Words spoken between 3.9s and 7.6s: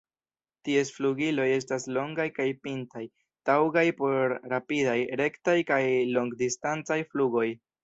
por rapidaj, rektaj kaj longdistancaj flugoj.